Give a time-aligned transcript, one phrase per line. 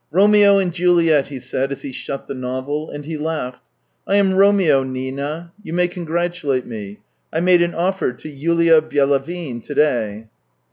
[0.11, 3.61] "Romeo and Juliet!" he said, as he shut the novel, and he laughed."
[4.07, 5.51] I am Romeo, Nina.
[5.61, 7.01] You may congratulate me.
[7.31, 10.27] I made an offer to Yulia Byelavin to day."